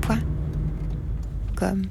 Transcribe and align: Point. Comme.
Point. 0.00 0.22
Comme. 1.56 1.82